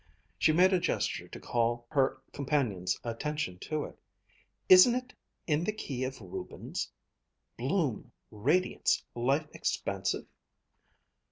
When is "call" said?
1.39-1.85